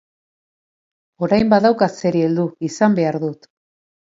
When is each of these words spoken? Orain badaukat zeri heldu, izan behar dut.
Orain 1.27 1.51
badaukat 1.53 1.99
zeri 1.99 2.25
heldu, 2.29 2.49
izan 2.71 2.99
behar 3.03 3.21
dut. 3.27 3.51